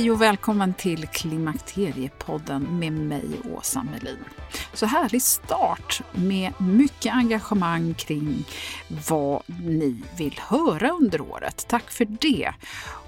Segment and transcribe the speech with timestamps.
[0.00, 4.18] Hej och välkommen till Klimakteriepodden med mig, Åsa Melin.
[4.72, 8.44] Så härlig start med mycket engagemang kring
[9.08, 11.66] vad ni vill höra under året.
[11.68, 12.52] Tack för det!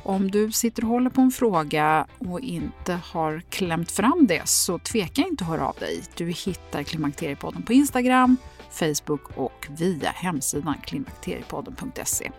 [0.02, 4.78] Om du sitter och håller på en fråga och inte har klämt fram det så
[4.78, 6.02] tveka inte att höra av dig.
[6.14, 8.36] Du hittar Klimakteriepodden på Instagram,
[8.72, 12.30] Facebook och via hemsidan klimakteriepodden.se.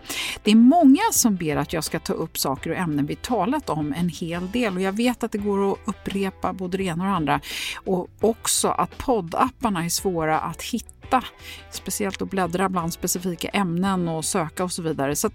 [0.42, 3.70] Det är många som ber att jag ska ta upp saker och ämnen vi talat
[3.70, 7.04] om en hel del och jag vet att det går att upprepa både det ena
[7.04, 7.40] och det andra
[7.74, 10.93] och också att poddapparna är svåra att hitta
[11.70, 15.16] speciellt att bläddra bland specifika ämnen och söka och så vidare.
[15.16, 15.30] Så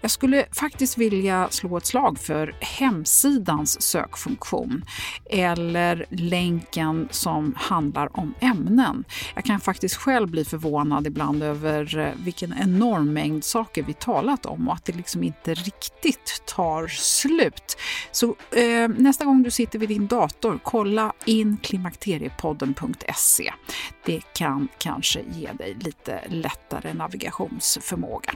[0.00, 4.84] jag skulle faktiskt vilja slå ett slag för hemsidans sökfunktion
[5.30, 9.04] eller länken som handlar om ämnen.
[9.34, 14.46] Jag kan faktiskt själv bli förvånad ibland över eh, vilken enorm mängd saker vi talat
[14.46, 17.76] om och att det liksom inte riktigt tar slut.
[18.12, 18.26] Så
[18.56, 23.52] eh, nästa gång du sitter vid din dator, kolla in klimakteriepodden.se.
[24.04, 28.34] Det kan kanske kanske ge dig lite lättare navigationsförmåga.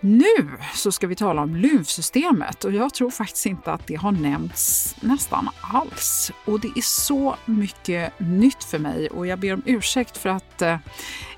[0.00, 4.12] Nu så ska vi tala om lymfsystemet och jag tror faktiskt inte att det har
[4.12, 6.32] nämnts nästan alls.
[6.44, 10.62] Och det är så mycket nytt för mig och jag ber om ursäkt för att
[10.62, 10.78] eh,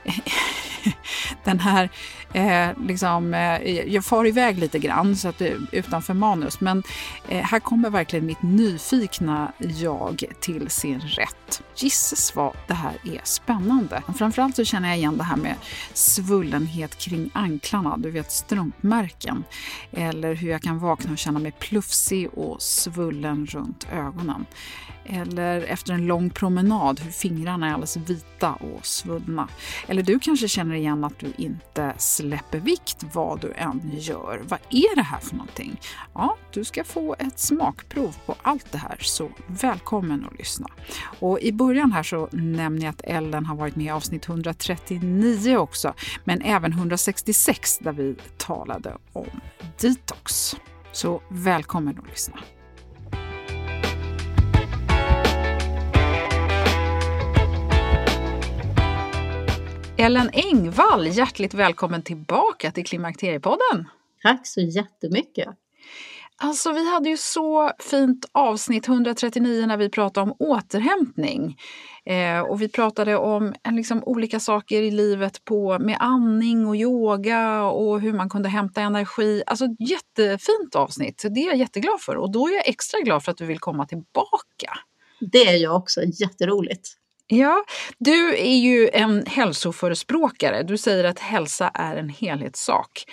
[1.45, 1.91] den här,
[2.33, 3.63] eh, liksom, eh,
[3.95, 6.83] jag far iväg lite grann så att det, utanför manus, men
[7.29, 11.63] eh, här kommer verkligen mitt nyfikna jag till sin rätt.
[11.77, 14.03] Gisses vad det här är spännande.
[14.19, 15.55] Framförallt så känner jag igen det här med
[15.93, 19.45] svullenhet kring anklarna, du vet strumpmärken.
[19.93, 24.47] Eller hur jag kan vakna och känna mig plufsig och svullen runt ögonen.
[25.05, 29.49] Eller efter en lång promenad, hur fingrarna är alldeles vita och svullna.
[29.89, 34.43] Eller du kanske känner igen att du inte släpper vikt vad du än gör.
[34.49, 35.81] Vad är det här för någonting?
[36.15, 40.69] Ja, du ska få ett smakprov på allt det här, så välkommen att lyssna.
[41.21, 45.57] Och i början här så nämner jag att Ellen har varit med i avsnitt 139
[45.57, 45.95] också,
[46.25, 49.41] men även 166 där vi talade om
[49.81, 50.57] detox.
[50.93, 52.39] Så välkommen att lyssna.
[60.01, 63.89] Ellen Engvall, hjärtligt välkommen tillbaka till Klimakteriepodden.
[64.23, 65.49] Tack så jättemycket.
[66.37, 71.59] Alltså vi hade ju så fint avsnitt 139 när vi pratade om återhämtning.
[72.05, 77.63] Eh, och vi pratade om liksom, olika saker i livet på, med andning och yoga
[77.63, 79.43] och hur man kunde hämta energi.
[79.47, 82.17] Alltså jättefint avsnitt, det är jag jätteglad för.
[82.17, 84.79] Och då är jag extra glad för att du vill komma tillbaka.
[85.21, 87.00] Det är jag också, jätteroligt.
[87.33, 87.65] Ja,
[87.99, 90.63] du är ju en hälsoförespråkare.
[90.63, 93.05] Du säger att hälsa är en helhetssak.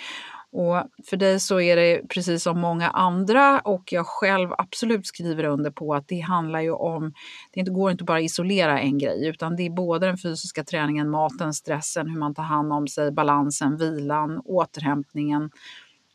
[0.52, 5.44] Och för dig så är det precis som många andra och jag själv absolut skriver
[5.44, 7.12] under på att det handlar ju om,
[7.54, 11.10] det går inte bara att isolera en grej utan det är både den fysiska träningen,
[11.10, 15.50] maten, stressen, hur man tar hand om sig, balansen, vilan, återhämtningen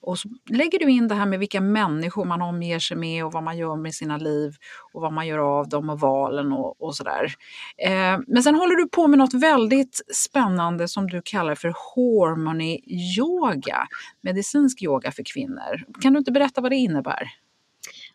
[0.03, 3.31] och så lägger du in det här med vilka människor man omger sig med och
[3.31, 4.55] vad man gör med sina liv
[4.93, 7.33] och vad man gör av dem och valen och, och sådär.
[7.77, 12.79] Eh, men sen håller du på med något väldigt spännande som du kallar för Harmony
[13.17, 13.87] yoga,
[14.21, 16.01] medicinsk yoga för kvinnor.
[16.01, 17.29] Kan du inte berätta vad det innebär?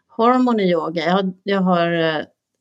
[0.09, 1.93] Harmony yoga, jag, jag har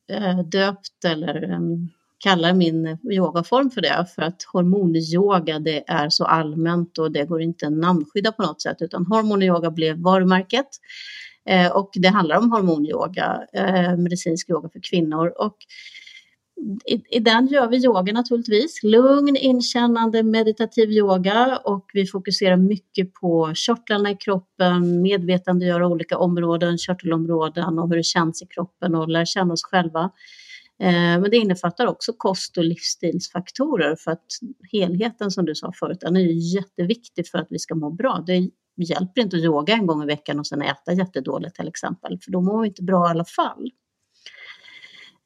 [0.10, 6.26] äh, döpt eller um, kallar min yogaform för det för att hormonyoga det är så
[6.26, 10.68] allmänt och det går inte att namnskydda på något sätt utan hormonyoga blev varumärket.
[11.50, 15.34] Eh, och det handlar om hormonyoga, eh, medicinsk yoga för kvinnor.
[15.38, 15.58] Och
[16.86, 21.60] i, i, den gör vi yoga naturligtvis, lugn, inkännande, meditativ yoga.
[21.66, 28.04] Och vi fokuserar mycket på körtlarna i kroppen, medvetandegöra olika områden, körtelområden och hur det
[28.04, 30.12] känns i kroppen och lära känna oss själva.
[30.80, 34.26] Eh, men det innefattar också kost och livsstilsfaktorer för att
[34.72, 38.24] helheten som du sa förut, den är ju jätteviktig för att vi ska må bra.
[38.28, 42.20] Det hjälper inte att yoga en gång i veckan och sen äta jättedåligt till exempel,
[42.24, 43.72] för då mår vi inte bra i alla fall.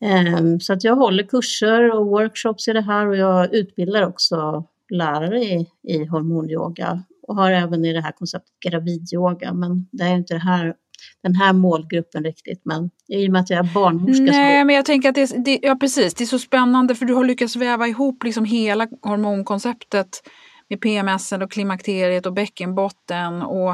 [0.01, 4.65] Ehm, så att jag håller kurser och workshops i det här och jag utbildar också
[4.89, 10.15] lärare i, i hormonyoga och har även i det här konceptet gravidyoga, men det är
[10.15, 10.75] inte det här
[11.23, 12.61] den här målgruppen riktigt.
[12.65, 14.65] Men i och med att jag är barnmorska Nej, så...
[14.65, 17.25] men jag tänker att det, det, ja, precis, det är så spännande för du har
[17.25, 20.21] lyckats väva ihop liksom hela hormonkonceptet
[20.69, 23.69] med PMS och klimakteriet och bäckenbotten och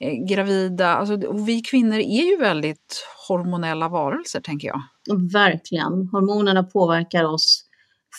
[0.00, 0.94] eh, gravida.
[0.94, 4.82] Alltså, och vi kvinnor är ju väldigt hormonella varelser tänker jag.
[5.32, 5.92] Verkligen.
[6.12, 7.64] Hormonerna påverkar oss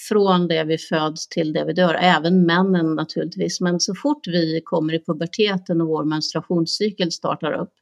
[0.09, 3.61] från det vi föds till det vi dör, även männen naturligtvis.
[3.61, 7.73] Men så fort vi kommer i puberteten och vår menstruationscykel startar upp,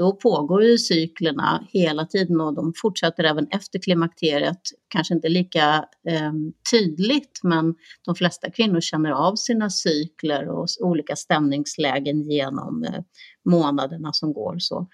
[0.00, 4.60] då pågår ju cyklerna hela tiden och de fortsätter även efter klimakteriet.
[4.88, 6.32] Kanske inte lika eh,
[6.70, 7.74] tydligt, men
[8.04, 13.00] de flesta kvinnor känner av sina cykler och olika stämningslägen genom eh,
[13.44, 14.56] månaderna som går.
[14.58, 14.88] Så.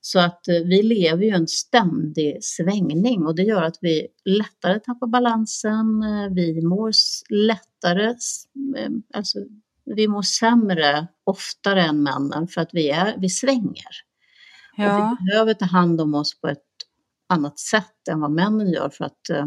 [0.00, 4.80] Så att eh, vi lever ju en ständig svängning och det gör att vi lättare
[4.80, 6.90] tappar balansen, eh, vi mår
[7.30, 8.08] lättare,
[8.76, 9.38] eh, alltså
[9.84, 14.09] vi mår sämre oftare än männen för att vi, är, vi svänger.
[14.84, 15.16] Ja.
[15.20, 16.58] Vi behöver ta hand om oss på ett
[17.28, 19.46] annat sätt än vad männen gör för att eh,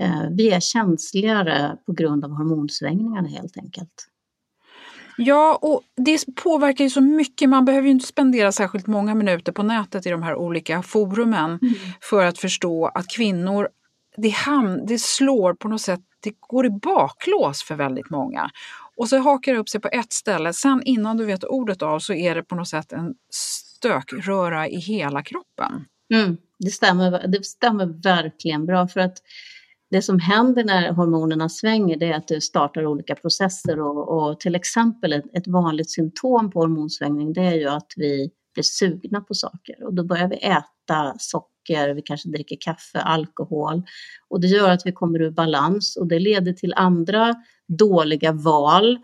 [0.00, 4.08] eh, vi är känsligare på grund av hormonsvängningarna helt enkelt.
[5.16, 7.48] Ja, och det påverkar ju så mycket.
[7.48, 11.58] Man behöver ju inte spendera särskilt många minuter på nätet i de här olika forumen
[11.62, 11.74] mm.
[12.00, 13.68] för att förstå att kvinnor,
[14.16, 18.50] det, ham, det slår på något sätt, det går i baklås för väldigt många.
[18.96, 21.98] Och så hakar det upp sig på ett ställe, sen innan du vet ordet av
[21.98, 23.14] så är det på något sätt en
[23.84, 25.84] stökröra i hela kroppen.
[26.14, 29.18] Mm, det, stämmer, det stämmer verkligen bra för att
[29.90, 34.40] det som händer när hormonerna svänger det är att det startar olika processer och, och
[34.40, 39.20] till exempel ett, ett, vanligt symptom på hormonsvängning det är ju att vi blir sugna
[39.20, 39.84] på saker.
[39.84, 43.82] Och då börjar vi äta socker, vi kanske dricker kaffe, alkohol.
[44.28, 47.34] Och det gör att vi kommer ur balans och det leder till andra
[47.68, 48.98] dåliga val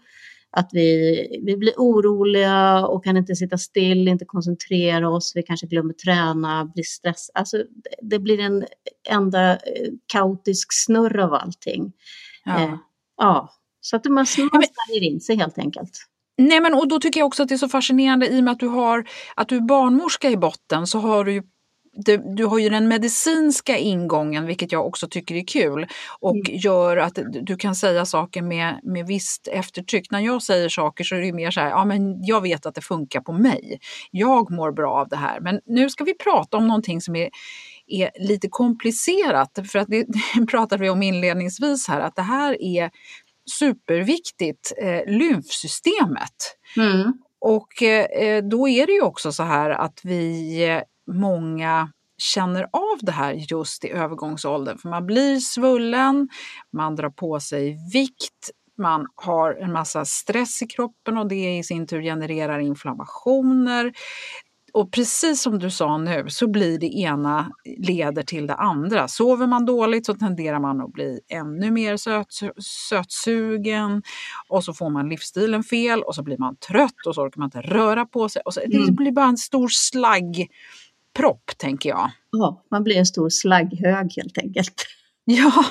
[0.53, 5.67] att vi, vi blir oroliga och kan inte sitta still, inte koncentrera oss, vi kanske
[5.67, 7.39] glömmer träna, blir stressade.
[7.39, 7.65] Alltså,
[8.03, 8.67] det blir en
[9.09, 9.59] enda eh,
[10.07, 11.93] kaotisk snurr av allting.
[12.45, 12.65] Ja.
[12.65, 12.75] Eh,
[13.17, 13.51] ja.
[13.81, 16.07] Så att man snärjer in sig helt enkelt.
[16.39, 18.53] Nej men och då tycker jag också att det är så fascinerande i och med
[18.53, 21.43] att du har att du är barnmorska i botten så har du ju
[21.93, 25.87] du, du har ju den medicinska ingången, vilket jag också tycker är kul
[26.21, 26.59] och mm.
[26.59, 30.11] gör att du kan säga saker med, med visst eftertryck.
[30.11, 32.75] När jag säger saker så är det mer så här, ja men jag vet att
[32.75, 33.81] det funkar på mig.
[34.11, 35.41] Jag mår bra av det här.
[35.41, 37.31] Men nu ska vi prata om någonting som är
[37.87, 42.63] är lite komplicerat, för att det, det pratade vi om inledningsvis här, att det här
[42.63, 42.91] är
[43.59, 46.57] superviktigt, eh, lymfsystemet.
[46.77, 47.13] Mm.
[47.41, 53.13] Och eh, då är det ju också så här att vi många känner av det
[53.13, 54.79] här just i övergångsåldern.
[54.79, 56.29] För man blir svullen,
[56.73, 61.63] man drar på sig vikt, man har en massa stress i kroppen och det i
[61.63, 63.93] sin tur genererar inflammationer.
[64.73, 69.09] Och precis som du sa nu så blir det ena leder till det andra.
[69.09, 72.27] Sover man dåligt så tenderar man att bli ännu mer söt,
[72.89, 74.03] sötsugen
[74.49, 77.47] och så får man livsstilen fel och så blir man trött och så orkar man
[77.47, 78.43] inte röra på sig.
[78.45, 78.87] Och så, mm.
[78.87, 80.49] Det blir bara en stor slagg
[81.21, 82.11] propp, tänker jag.
[82.31, 84.75] Ja, man blir en stor slagghög helt enkelt.
[85.25, 85.65] Ja,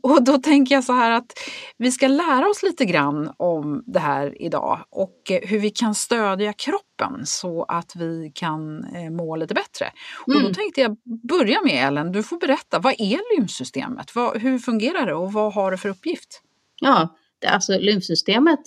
[0.00, 1.32] och då tänker jag så här att
[1.78, 5.94] vi ska lära oss lite grann om det här idag och eh, hur vi kan
[5.94, 9.84] stödja kroppen så att vi kan eh, må lite bättre.
[9.84, 9.94] Mm.
[10.26, 10.54] Och då mm.
[10.54, 10.96] tänkte jag
[11.28, 14.14] börja med Ellen, du får berätta, vad är lymfsystemet?
[14.14, 16.42] Vad, hur fungerar det och vad har det för uppgift?
[16.80, 18.60] Ja, alltså lymfsystemet,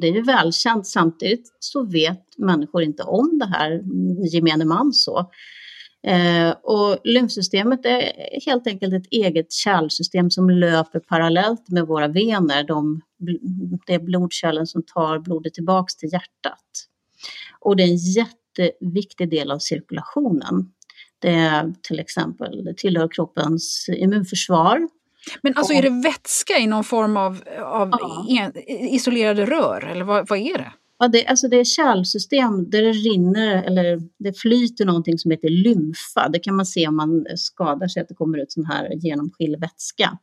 [0.00, 0.86] det är ju välkänt.
[0.86, 3.82] Samtidigt så vet människor inte om det här,
[4.34, 5.30] gemene man så.
[6.06, 8.12] Eh, och lymfsystemet är
[8.46, 13.00] helt enkelt ett eget kärlsystem som löper parallellt med våra vener, de,
[13.86, 16.64] det är blodkärlen som tar blodet tillbaks till hjärtat.
[17.60, 20.72] Och det är en jätteviktig del av cirkulationen.
[21.18, 24.88] Det är till exempel, det tillhör kroppens immunförsvar.
[25.42, 27.90] Men alltså är det vätska i någon form av, av
[28.28, 28.52] ja.
[28.68, 30.72] isolerade rör eller vad, vad är det?
[31.02, 35.48] Ja, det, alltså det är kärlsystem där det rinner eller det flyter någonting som heter
[35.48, 36.28] lymfa.
[36.32, 39.60] Det kan man se om man skadar sig att det kommer ut sån här genomskinlig
[39.60, 40.18] vätska.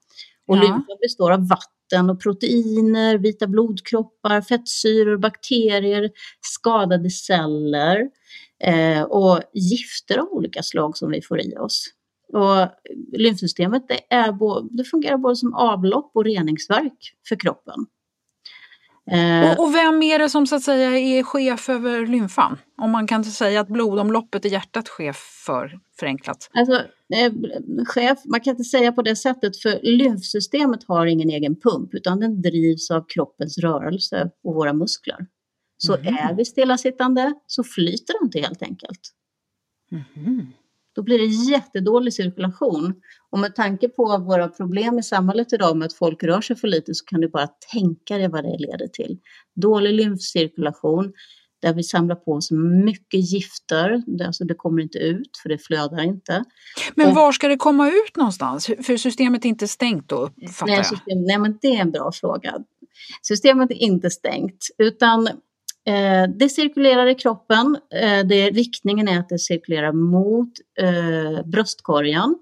[0.48, 0.62] Och ja.
[0.62, 6.10] lymfa består av vatten och proteiner, vita blodkroppar, fettsyror, bakterier,
[6.42, 8.10] skadade celler
[8.64, 11.86] eh, och gifter av olika slag som vi får i oss.
[12.34, 12.68] Och
[13.18, 17.86] lymfsystemet det, är, det fungerar både som avlopp och reningsverk för kroppen.
[19.12, 22.58] Eh, och, och, vem är det som så att säga är chef över lymfan?
[22.78, 26.50] Om man kan säga att blodomloppet i hjärtat är chef för, förenklat.
[26.54, 26.74] Alltså,
[27.16, 27.34] eh,
[27.86, 32.20] chef, man kan inte säga på det sättet för lymfsystemet har ingen egen pump utan
[32.20, 35.28] den drivs av kroppens rörelse och våra muskler.
[35.78, 36.16] Så mm.
[36.16, 39.00] är vi stillasittande så flyter det inte helt enkelt.
[39.92, 40.48] Mm.
[40.96, 42.94] Då blir det jättedålig cirkulation.
[43.30, 46.68] Och med tanke på våra problem i samhället idag med att folk rör sig för
[46.68, 49.18] lite så kan du bara tänka dig vad det leder till.
[49.56, 51.14] Dålig lymfcirkulation,
[51.62, 52.52] där vi samlar på oss
[52.86, 56.44] mycket gifter, alltså det kommer inte ut för det flödar inte.
[56.96, 58.66] Men var ska det komma ut någonstans?
[58.66, 62.12] För systemet är inte stängt då, fattar nej, system, nej, men det är en bra
[62.12, 62.54] fråga.
[63.22, 65.30] Systemet är inte stängt, utan
[65.88, 67.78] Eh, det cirkulerar i kroppen.
[67.94, 72.36] Eh, det, riktningen är att det cirkulerar mot eh, bröstkorgen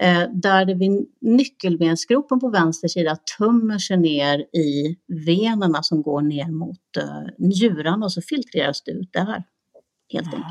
[0.00, 4.96] eh, där det vid nyckelbensgropen på vänster sida tömmer sig ner i
[5.26, 9.44] venerna som går ner mot eh, njurarna och så filtreras det ut där.
[10.12, 10.46] Helt enkelt.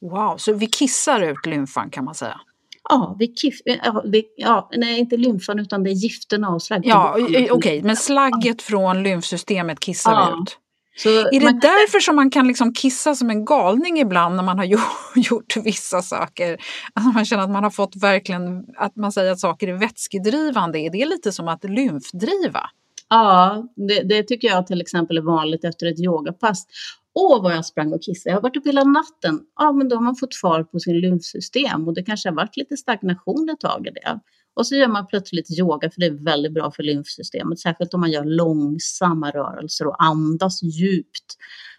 [0.00, 2.40] Wow, så vi kissar ut lymfan kan man säga?
[2.88, 6.86] Ja, vi kiff, ja, vi, ja, nej inte lymfan utan det är gifterna och slagget.
[6.86, 10.38] Ja, okej, okay, men slagget från lymfsystemet kissar ja.
[10.42, 10.58] ut?
[10.96, 11.58] Så är det man...
[11.58, 14.64] därför som man kan liksom kissa som en galning ibland när man har
[15.16, 16.60] gjort vissa saker?
[16.94, 20.78] Alltså man känner att man har fått verkligen, att man säger att saker är vätskedrivande.
[20.78, 22.70] Är det lite som att lymfdriva?
[23.08, 26.66] Ja, det, det tycker jag till exempel är vanligt efter ett yogapass.
[27.14, 28.30] Åh, vad jag sprang och kissade.
[28.30, 29.40] Jag har varit uppe hela natten.
[29.56, 32.56] Ja, men då har man fått fart på sin lymfsystem och det kanske har varit
[32.56, 34.20] lite stagnation ett tag i det.
[34.60, 38.00] Och så gör man plötsligt yoga för det är väldigt bra för lymfsystemet, särskilt om
[38.00, 41.36] man gör långsamma rörelser och andas djupt.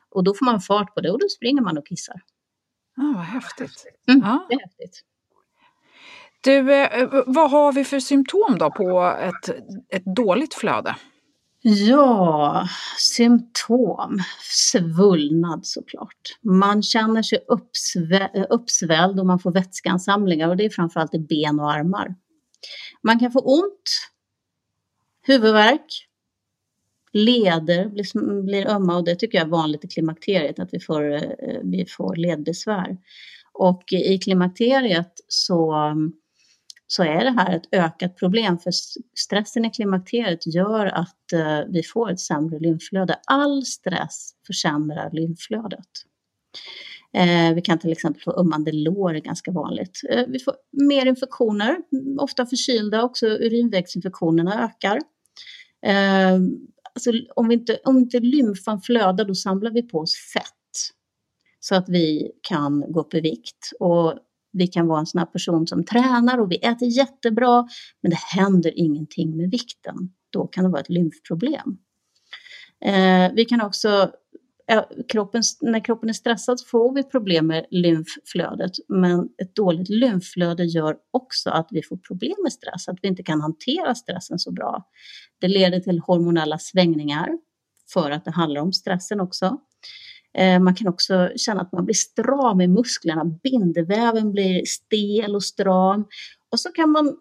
[0.10, 2.22] Och då får man fart på det och då springer man och kissar.
[2.98, 3.86] Ah, vad häftigt.
[4.08, 4.46] Mm, ja.
[4.50, 5.02] Det är häftigt.
[6.44, 9.50] Du, eh, vad har vi för symptom då på ett,
[9.90, 10.96] ett dåligt flöde?
[11.62, 14.20] Ja, symptom.
[14.42, 16.38] Svullnad såklart.
[16.42, 21.60] Man känner sig uppsvä uppsvälld och man får vätskeansamlingar och det är framförallt i ben
[21.60, 22.16] och armar.
[23.02, 23.90] Man kan få ont,
[25.22, 26.08] huvudvärk,
[27.14, 31.14] leder blir, blir ömma och det tycker jag är vanligt i klimakteriet att vi får,
[31.14, 32.98] eh, vi får ledbesvär.
[33.54, 35.76] Och i klimakteriet så,
[36.88, 38.72] så är det här ett ökat problem för
[39.18, 43.20] stressen i klimakteriet gör att eh, vi får ett sämre lymflöde.
[43.28, 45.90] All stress försämrar lymflödet.
[47.14, 50.02] Eh, vi kan till exempel få ömmande lår, är ganska vanligt.
[50.10, 51.78] Eh, vi får mer infektioner,
[52.20, 55.00] ofta förkylda också, urinvägsinfektionerna ökar.
[55.86, 56.34] Eh,
[56.96, 60.46] alltså, om, vi inte, om inte lymfan flödar då samlar vi på oss fett
[61.60, 63.72] så att vi kan gå upp i vikt.
[63.80, 64.14] Och
[64.54, 67.68] vi kan vara en sån här person som tränar och vi äter jättebra
[68.02, 69.96] men det händer ingenting med vikten.
[70.30, 71.78] Då kan det vara ett lymfproblem.
[72.86, 74.12] Eh, vi kan också
[75.08, 80.98] kroppen, när kroppen är stressad får vi problem med lymfflödet, men ett dåligt lymfflöde gör
[81.12, 84.88] också att vi får problem med stress, att vi inte kan hantera stressen så bra.
[85.40, 87.30] Det leder till hormonella svängningar
[87.94, 89.58] för att det handlar om stressen också.
[90.34, 95.44] Eh, man kan också känna att man blir stram i musklerna, bindväven blir stel och
[95.44, 96.06] stram
[96.52, 97.18] och så kan man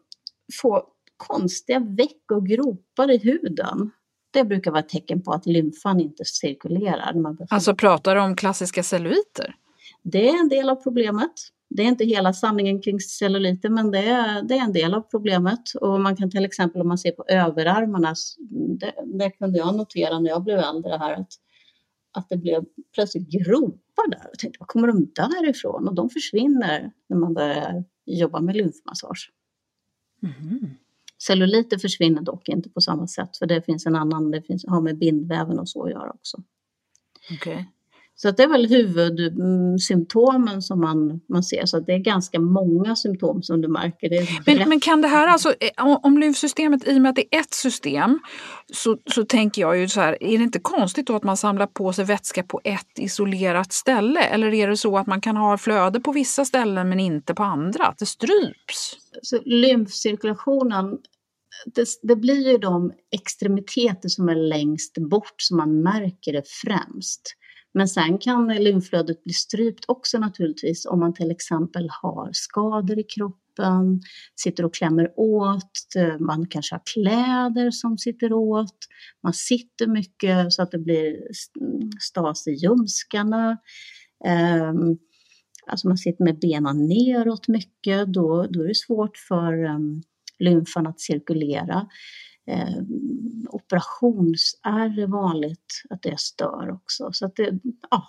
[0.62, 3.90] få konstiga veck och gropar i huden
[4.30, 7.36] det brukar vara ett tecken på att lymfan inte cirkulerar.
[7.50, 9.54] Alltså pratar du om klassiska celluliter?
[10.02, 11.32] Det är en del av problemet.
[11.70, 15.00] Det är inte hela sanningen kring celluliter, men det är, det är en del av
[15.00, 15.74] problemet.
[15.80, 18.14] Och man kan till exempel om man ser på överarmarna,
[18.80, 21.32] det, det kunde jag notera när jag blev äldre här, att,
[22.12, 24.26] att det blev plötsligt gropar där.
[24.30, 25.88] Jag tänkte, var kommer de där ifrån?
[25.88, 29.30] Och de försvinner när man börjar jobba med lymfmassage.
[30.22, 30.70] Mm.
[31.26, 34.80] Celluliter försvinner dock inte på samma sätt för det finns en annan, det finns, har
[34.80, 36.42] med bindväven och så att göra också.
[37.34, 37.64] Okay.
[38.22, 41.66] Så det är väl huvudsymptomen som man, man ser.
[41.66, 44.10] Så det är ganska många symptom som du märker.
[44.46, 47.40] men, men kan det här alltså, eh, om lymfsystemet, i och med att det är
[47.40, 48.18] ett system,
[48.72, 51.66] så, så tänker jag ju så här, är det inte konstigt då att man samlar
[51.66, 54.20] på sig vätska på ett isolerat ställe?
[54.20, 57.42] Eller är det så att man kan ha flöde på vissa ställen men inte på
[57.42, 58.96] andra, att det stryps?
[59.22, 60.98] Så lymfcirkulationen
[61.74, 67.36] det, det, blir ju de extremiteter som är längst bort som man märker det främst.
[67.74, 73.02] Men sen kan lymflödet bli strypt också naturligtvis om man till exempel har skador i
[73.02, 74.00] kroppen,
[74.40, 78.76] sitter och klämmer åt, eh, man kanske har kläder som sitter åt,
[79.22, 81.16] man sitter mycket så att det blir
[82.00, 83.58] stas i ljumskarna.
[84.24, 84.98] Ehm,
[85.66, 90.02] alltså man sitter med benen neråt mycket, då, då är det svårt för um,
[90.38, 91.86] lymfan att cirkulera.
[92.46, 92.86] Ehm,
[93.54, 97.12] Operationsärr är vanligt att det stör också.
[97.12, 97.58] Så att det,
[97.90, 98.04] ja,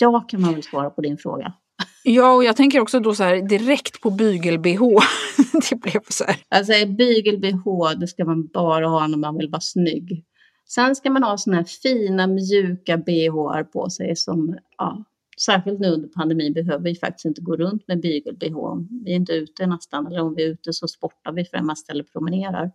[0.00, 1.52] ja kan man väl svara på din fråga.
[2.04, 4.98] Ja, och jag tänker också då så här direkt på bygel-bh.
[5.70, 6.36] det blev så här.
[6.48, 10.24] Alltså bygel-bh, det ska man bara ha när man vill vara snygg.
[10.68, 15.04] Sen ska man ha såna här fina mjuka bh på sig som ja,
[15.40, 18.86] särskilt nu under pandemin behöver vi faktiskt inte gå runt med bygel-bh.
[19.04, 22.04] Vi är inte ute nästan, eller om vi är ute så sportar vi massa eller
[22.04, 22.70] promenerar.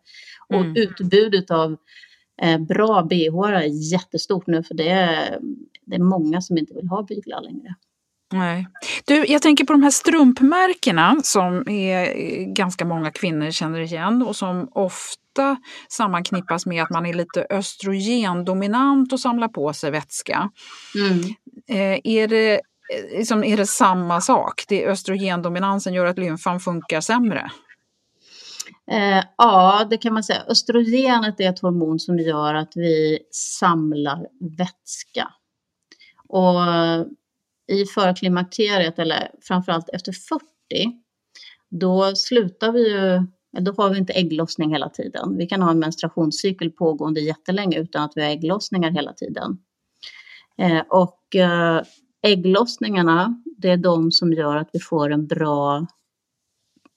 [0.49, 0.71] Mm.
[0.71, 1.77] Och utbudet av
[2.41, 5.39] eh, bra bh är jättestort nu för det är,
[5.85, 7.75] det är många som inte vill ha byglar längre.
[8.31, 8.67] Nej.
[9.05, 12.13] Du, jag tänker på de här strumpmärkena som är
[12.53, 15.57] ganska många kvinnor känner igen och som ofta
[15.89, 20.49] sammanknippas med att man är lite östrogendominant och samlar på sig vätska.
[20.95, 21.19] Mm.
[21.69, 22.61] Eh, är, det,
[23.17, 24.65] liksom, är det samma sak?
[24.67, 27.51] Det östrogendominansen gör att lymfan funkar sämre?
[28.91, 30.43] Eh, ja, det kan man säga.
[30.47, 35.27] Östrogenet är ett hormon som gör att vi samlar vätska.
[36.29, 36.59] Och
[37.67, 40.43] i förklimakteriet eller framförallt efter 40,
[41.69, 43.27] då slutar vi ju,
[43.61, 45.37] då har vi inte ägglossning hela tiden.
[45.37, 49.57] Vi kan ha en menstruationscykel pågående jättelänge utan att vi har ägglossningar hela tiden.
[50.57, 51.81] Eh, och eh,
[52.21, 55.87] ägglossningarna, det är de som gör att vi får en bra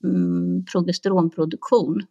[0.03, 2.01] mm, progesteronproduktion.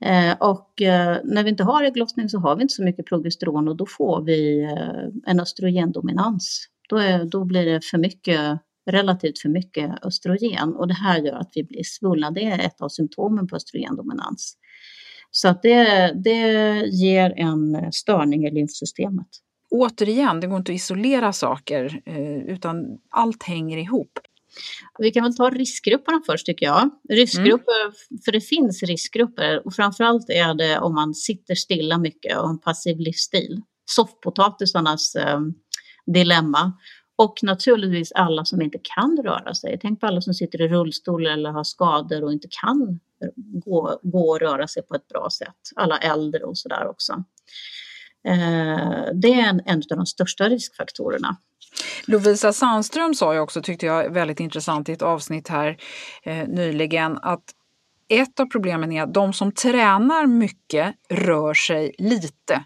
[0.00, 3.68] Eh, och eh, när vi inte har ägglossning så har vi inte så mycket progesteron
[3.68, 8.58] och då får vi eh, en östrogendominans då, är, då blir det för mycket,
[8.90, 12.30] relativt för mycket östrogen och det här gör att vi blir svullna.
[12.30, 14.56] Det är ett av symptomen på östrogendominans.
[15.30, 19.28] Så att det, det ger en störning i lymfsystemet.
[19.70, 24.18] Återigen, det går inte att isolera saker eh, utan allt hänger ihop.
[24.98, 26.90] Vi kan väl ta riskgrupperna först tycker jag.
[27.08, 28.20] Riskgrupper, mm.
[28.24, 32.50] för det finns riskgrupper och framförallt är det om man sitter stilla mycket och har
[32.50, 33.62] en passiv livsstil.
[33.86, 35.40] Soffpotatisarnas eh,
[36.06, 36.72] dilemma.
[37.16, 39.78] Och naturligtvis alla som inte kan röra sig.
[39.82, 43.00] Tänk på alla som sitter i rullstol eller har skador och inte kan
[43.64, 45.56] gå, gå och röra sig på ett bra sätt.
[45.76, 47.12] Alla äldre och sådär också.
[48.28, 51.36] Eh, det är en, en av de största riskfaktorerna.
[52.06, 55.76] Lovisa Sandström sa ju också, tyckte jag, väldigt intressant i ett avsnitt här
[56.22, 57.44] eh, nyligen, att
[58.08, 62.64] ett av problemen är att de som tränar mycket rör sig lite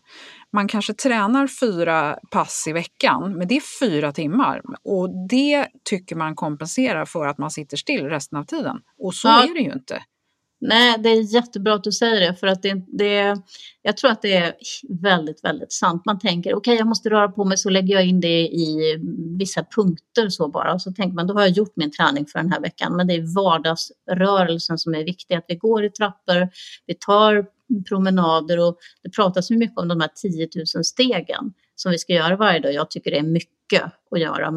[0.52, 4.62] man kanske tränar fyra pass i veckan, men det är fyra timmar.
[4.84, 8.76] Och det tycker man kompenserar för att man sitter still resten av tiden.
[8.98, 9.42] Och så ja.
[9.42, 10.02] är det ju inte.
[10.60, 13.36] Nej, det är jättebra att du säger det för att det, det,
[13.82, 14.54] jag tror att det är
[15.02, 16.02] väldigt, väldigt sant.
[16.06, 18.98] Man tänker okej, okay, jag måste röra på mig så lägger jag in det i
[19.38, 22.38] vissa punkter så bara och så tänker man då har jag gjort min träning för
[22.38, 22.96] den här veckan.
[22.96, 26.48] Men det är vardagsrörelsen som är viktig, att vi går i trappor,
[26.86, 27.46] vi tar
[27.88, 32.12] promenader och det pratas ju mycket om de här 10 000 stegen som vi ska
[32.12, 32.72] göra varje dag.
[32.72, 34.56] Jag tycker det är mycket att göra.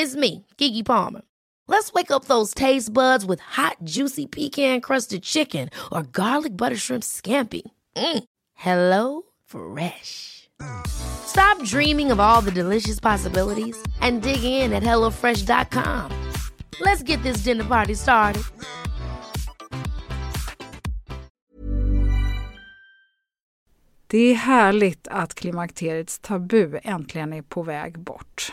[0.00, 1.20] It's me, Kiki Palmer.
[1.68, 7.02] Let's wake up those taste buds with hot, juicy pecan-crusted chicken or garlic butter shrimp
[7.02, 7.62] scampi.
[7.96, 8.24] Mm.
[8.54, 10.48] Hello Fresh.
[10.86, 16.10] Stop dreaming of all the delicious possibilities and dig in at hellofresh.com.
[16.80, 18.42] Let's get this dinner party started.
[24.06, 28.52] Det är härligt att klimakteriets tabu äntligen är på väg bort.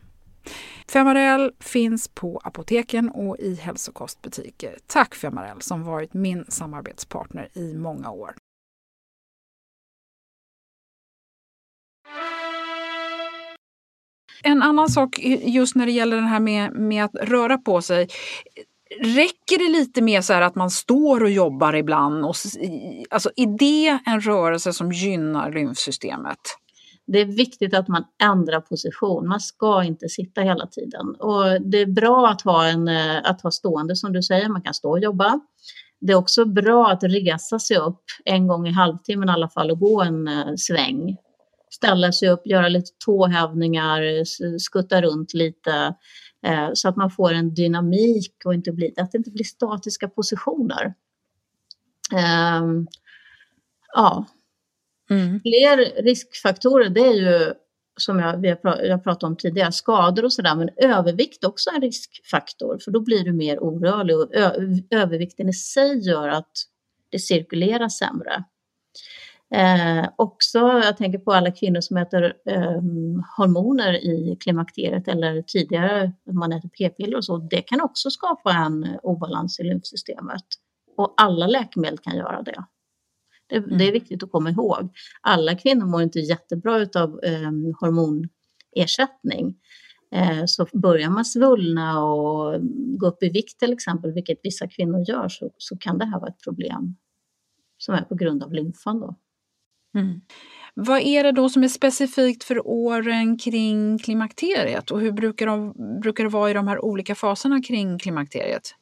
[0.87, 4.77] Femarel finns på apoteken och i hälsokostbutiker.
[4.87, 8.35] Tack Femarel som varit min samarbetspartner i många år.
[14.43, 18.07] En annan sak just när det gäller det här med, med att röra på sig.
[18.99, 22.25] Räcker det lite med så att man står och jobbar ibland?
[22.25, 22.35] Och,
[23.09, 26.39] alltså, är det en rörelse som gynnar lymfsystemet?
[27.11, 29.27] Det är viktigt att man ändrar position.
[29.27, 31.15] Man ska inte sitta hela tiden.
[31.15, 34.49] Och det är bra att ha, en, eh, att ha stående som du säger.
[34.49, 35.39] Man kan stå och jobba.
[35.99, 39.71] Det är också bra att resa sig upp en gång i halvtimmen i alla fall
[39.71, 41.17] och gå en eh, sväng
[41.71, 44.01] ställa sig upp, göra lite tåhävningar,
[44.59, 45.95] skutta runt lite
[46.45, 50.07] eh, så att man får en dynamik och inte blir, att det inte blir statiska
[50.07, 50.93] positioner.
[52.13, 52.87] Ehm,
[53.93, 54.25] ja.
[55.11, 55.39] Mm.
[55.39, 57.53] Fler riskfaktorer det är ju
[57.97, 61.75] som jag, vi har, jag pratade om tidigare, skador och sådär, men övervikt också är
[61.75, 64.35] en riskfaktor för då blir du mer orörlig och
[64.91, 66.51] övervikten i sig gör att
[67.09, 68.43] det cirkulerar sämre.
[69.55, 72.81] Eh, också, jag tänker på alla kvinnor som äter eh,
[73.37, 78.99] hormoner i klimakteriet eller tidigare, man äter p-piller och så, det kan också skapa en
[79.03, 80.45] obalans i lymfsystemet.
[80.97, 82.63] Och alla läkemedel kan göra det.
[83.51, 83.77] Det, mm.
[83.77, 84.89] det är viktigt att komma ihåg.
[85.21, 89.55] Alla kvinnor mår inte jättebra av eh, hormonersättning.
[90.15, 92.61] Eh, så börjar man svullna och
[92.99, 96.19] gå upp i vikt till exempel, vilket vissa kvinnor gör, så, så kan det här
[96.19, 96.95] vara ett problem
[97.77, 98.99] som är på grund av lymfan.
[98.99, 99.15] Då.
[99.95, 100.21] Mm.
[100.73, 105.73] Vad är det då som är specifikt för åren kring klimakteriet och hur brukar, de,
[106.01, 108.75] brukar det vara i de här olika faserna kring klimakteriet?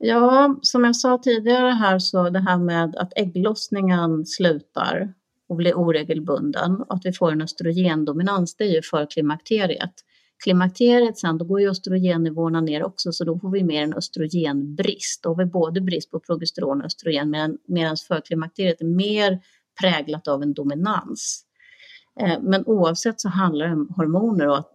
[0.00, 5.14] Ja, som jag sa tidigare här så det här med att ägglossningen slutar
[5.48, 9.92] och blir oregelbunden och att vi får en östrogendominans, det är ju för klimakteriet.
[10.44, 15.22] Klimakteriet sen, då går ju östrogennivåerna ner också så då får vi mer en östrogenbrist.
[15.22, 19.40] Då har vi både brist på progesteron och östrogen medan förklimakteriet är mer
[19.80, 21.44] präglat av en dominans.
[22.20, 24.72] Eh, men oavsett så handlar det om hormoner och att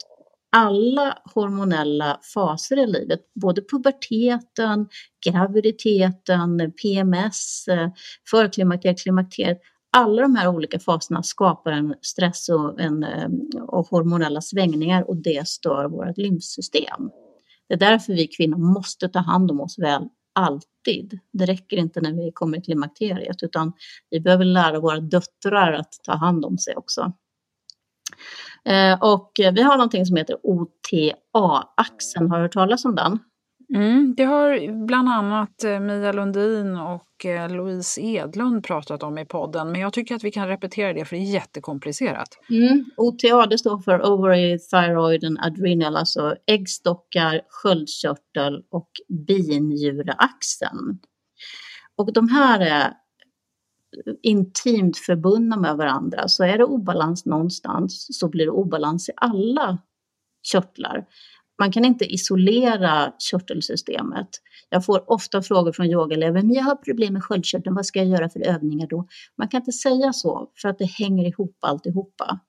[0.56, 4.88] alla hormonella faser i livet, både puberteten,
[5.26, 7.66] graviditeten, PMS,
[8.30, 9.62] förklimakteriet, klimakteriet,
[9.98, 13.30] alla de här olika faserna skapar en stress och, en, eh,
[13.68, 17.10] och hormonella svängningar och det stör vårt lymfsystem.
[17.68, 21.20] Det är därför vi kvinnor måste ta hand om oss väl alltid.
[21.34, 23.74] Det räcker inte när vi kommer till klimakteriet utan
[24.10, 27.14] vi behöver lära våra döttrar att ta hand om sig också.
[28.66, 32.30] Eh, och vi har någonting som heter OTA-axeln.
[32.30, 33.20] Har du hört talas om den?
[33.76, 39.26] Mm, det har bland annat eh, Mia Lundin och eh, Louise Edlund pratat om i
[39.26, 42.28] podden, men jag tycker att vi kan repetera det för det är jättekomplicerat.
[42.50, 48.90] Mm, OTA det står för Ovary, Thyroid and Adrenal, alltså äggstockar, sköldkörtel och
[49.28, 51.00] binjureaxeln.
[51.98, 52.94] Och de här är
[54.22, 59.78] intimt förbundna med varandra, så är det obalans någonstans så blir det obalans i alla
[60.52, 61.06] körtlar.
[61.60, 64.30] Man kan inte isolera körtelsystemet.
[64.70, 68.08] Jag får ofta frågor från yogaelever, men jag har problem med sköldkörteln, vad ska jag
[68.08, 69.08] göra för övningar då?
[69.38, 72.40] Man kan inte säga så, för att det hänger ihop alltihopa.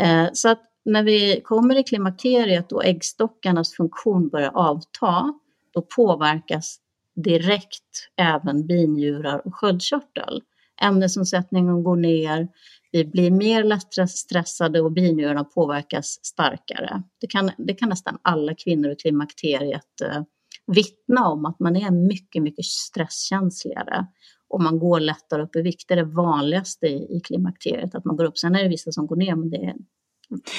[0.00, 5.34] Eh, så att när vi kommer i klimakteriet och äggstockarnas funktion börjar avta,
[5.74, 6.78] då påverkas
[7.24, 10.42] direkt även binjurar och sköldkörtel.
[10.82, 12.48] Ämnesomsättningen går ner,
[12.92, 17.02] vi blir mer lättstressade och binjurarna påverkas starkare.
[17.20, 20.22] Det kan, det kan nästan alla kvinnor i klimakteriet eh,
[20.66, 24.06] vittna om att man är mycket, mycket stresskänsligare
[24.48, 25.88] och man går lättare upp i vikt.
[25.88, 28.38] Det är det vanligaste i, i klimakteriet, att man går upp.
[28.38, 29.74] Sen är det vissa som går ner, men det är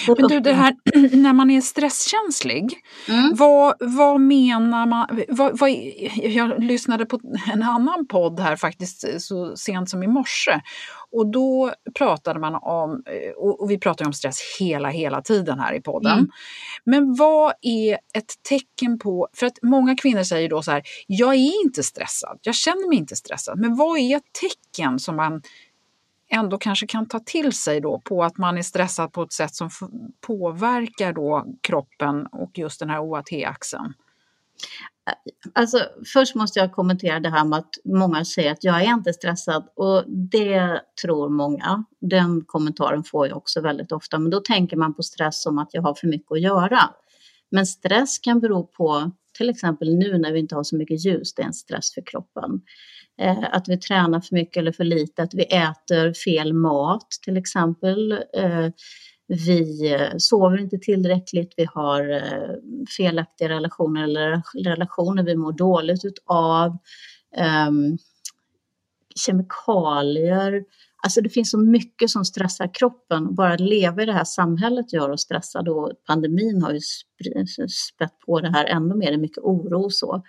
[0.08, 0.76] men du, det här
[1.16, 2.74] när man är stresskänslig,
[3.08, 3.36] mm.
[3.36, 5.22] vad, vad menar man?
[5.30, 5.70] Vad, vad,
[6.16, 7.20] jag lyssnade på
[7.54, 10.62] en annan podd här faktiskt så sent som i morse
[11.12, 13.04] och då pratade man om,
[13.38, 16.18] och vi pratar om stress hela, hela tiden här i podden.
[16.18, 16.30] Mm.
[16.84, 21.34] Men vad är ett tecken på, för att många kvinnor säger då så här, jag
[21.34, 25.42] är inte stressad, jag känner mig inte stressad, men vad är ett tecken som man
[26.30, 29.56] ändå kanske kan ta till sig då på att man är stressad på ett sätt
[29.56, 29.70] som
[30.28, 33.94] påverkar då kroppen och just den här OAT-axeln?
[35.54, 35.80] Alltså,
[36.14, 39.70] först måste jag kommentera det här med att många säger att jag är inte stressad
[39.76, 41.84] och det tror många.
[42.02, 45.74] Den kommentaren får jag också väldigt ofta, men då tänker man på stress som att
[45.74, 46.80] jag har för mycket att göra.
[47.52, 51.34] Men stress kan bero på, till exempel nu när vi inte har så mycket ljus,
[51.34, 52.62] det är en stress för kroppen.
[53.20, 57.38] Eh, att vi tränar för mycket eller för lite, att vi äter fel mat till
[57.38, 58.12] exempel.
[58.12, 58.68] Eh,
[59.28, 62.56] vi eh, sover inte tillräckligt, vi har eh,
[62.98, 66.78] felaktiga relationer eller relationer vi mår dåligt utav.
[67.36, 67.98] Ehm,
[69.16, 70.64] kemikalier,
[71.04, 73.36] alltså det finns så mycket som stressar kroppen.
[73.36, 76.80] Bara att leva i det här samhället gör oss stressade och pandemin har ju
[77.70, 80.24] spett på det här ännu mer, det är mycket oro och så.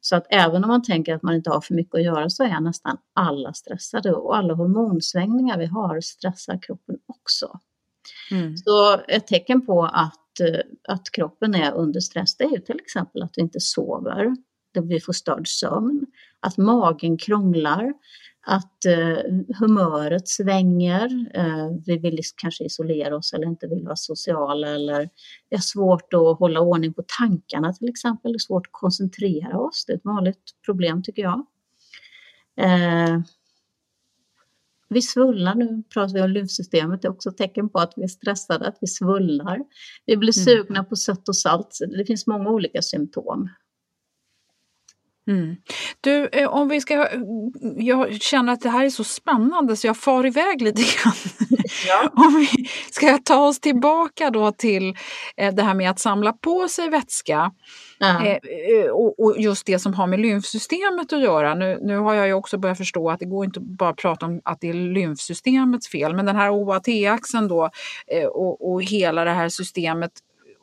[0.00, 2.44] Så att även om man tänker att man inte har för mycket att göra så
[2.44, 7.60] är nästan alla stressade och alla hormonsvängningar vi har stressar kroppen också.
[8.30, 8.56] Mm.
[8.56, 12.80] Så ett tecken på att, eh, att kroppen är under stress det är ju till
[12.80, 14.36] exempel att vi inte sover,
[14.78, 16.06] att vi får störd sömn,
[16.40, 17.92] att magen krånglar,
[18.48, 19.18] att eh,
[19.58, 21.30] humöret svänger.
[21.34, 25.08] Eh, vi vill kanske isolera oss eller inte vill vara sociala eller
[25.48, 28.32] det är svårt att hålla ordning på tankarna till exempel.
[28.32, 29.84] Det är svårt att koncentrera oss.
[29.86, 31.46] Det är ett vanligt problem tycker jag.
[32.60, 33.20] Eh,
[34.88, 38.02] vi svullnar, nu pratar vi om lymfsystemet, det är också ett tecken på att vi
[38.02, 39.60] är stressade, att vi svullnar.
[40.06, 40.44] Vi blir mm.
[40.44, 40.88] sugna mm.
[40.88, 41.78] på sött och salt.
[41.96, 43.48] Det finns många olika symptom.
[45.28, 45.56] Mm.
[46.00, 47.08] Du, eh, om vi ska...
[47.76, 51.14] Jag känner att det här är så spännande så jag far iväg lite grann.
[51.88, 52.10] Ja.
[52.12, 54.94] om vi ska ta oss tillbaka då till
[55.36, 57.52] eh, det här med att samla på sig vätska.
[58.00, 61.54] Eh, och, just det som har med lymfsystemet att göra.
[61.54, 64.26] Nu, nu har jag ju också börjat förstå att det går inte bara att prata
[64.26, 67.70] om att det är lymfsystemets fel, men den här OAT-axeln då
[68.32, 70.12] och, och hela det här systemet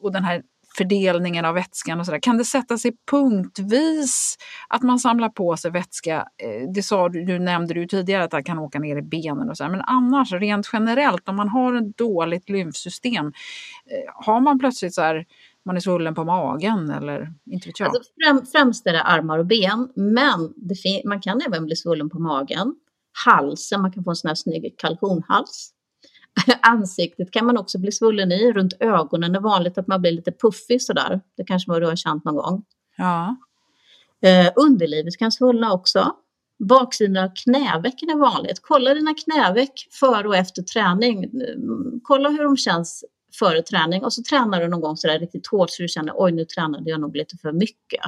[0.02, 0.42] och den här
[0.78, 2.20] fördelningen av vätskan och sådär.
[2.20, 4.38] Kan det sätta sig punktvis
[4.70, 6.16] att man samlar på sig vätska?
[6.16, 9.50] Eh, det sa du, du nämnde du tidigare att det kan åka ner i benen
[9.50, 14.60] och så, men annars rent generellt om man har ett dåligt lymfsystem, eh, har man
[14.60, 15.26] plötsligt så här
[15.66, 17.88] man är svullen på magen eller inte vet jag?
[17.88, 20.54] Alltså främ, främst är det armar och ben, men
[21.06, 22.76] man kan även bli svullen på magen.
[23.26, 25.74] Halsen, man kan få en sån här snygg kalkonhals.
[26.62, 28.52] Ansiktet kan man också bli svullen i.
[28.52, 31.22] Runt ögonen är det vanligt att man blir lite puffig sådär.
[31.38, 32.64] Det kanske man har känt någon gång.
[32.98, 33.36] Ja.
[34.22, 36.16] Eh, underlivet kan svullna också.
[36.60, 38.60] Baksidan av knävecken är vanligt.
[38.62, 41.32] Kolla dina knäveck före och efter träning.
[42.04, 43.04] Kolla hur de känns
[43.40, 46.32] före träning och så tränar du någon gång sådär riktigt hårt så du känner oj
[46.32, 48.04] nu tränade jag nog lite för mycket.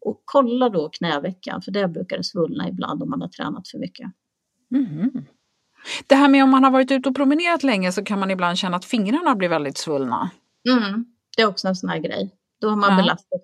[0.00, 3.78] Och kolla då knävecken för det brukar det svullna ibland om man har tränat för
[3.78, 4.10] mycket.
[4.74, 5.24] Mm.
[6.06, 8.58] Det här med om man har varit ute och promenerat länge så kan man ibland
[8.58, 10.30] känna att fingrarna blir väldigt svullna.
[10.68, 11.04] Mm,
[11.36, 12.30] det är också en sån här grej.
[12.60, 12.96] Då har man ja.
[12.96, 13.40] belastat.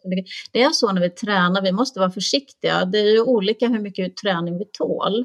[0.52, 2.84] Det är så när vi tränar, vi måste vara försiktiga.
[2.84, 5.24] Det är ju olika hur mycket träning vi tål.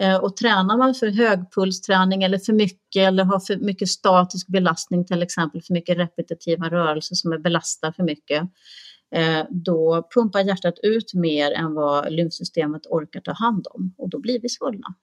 [0.00, 5.04] Eh, och tränar man för högpulsträning eller för mycket eller har för mycket statisk belastning,
[5.04, 8.42] till exempel för mycket repetitiva rörelser som är belastar för mycket,
[9.14, 14.18] eh, då pumpar hjärtat ut mer än vad lymfsystemet orkar ta hand om och då
[14.18, 14.94] blir vi svullna.